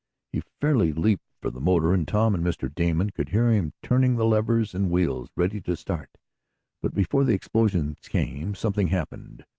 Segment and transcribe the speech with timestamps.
[0.33, 2.73] He fairly leaped for the motor, and Tom and Mr.
[2.73, 6.09] Damon could hear him turning the levers and wheels, ready to start.
[6.81, 9.45] But before the explosions came something happened.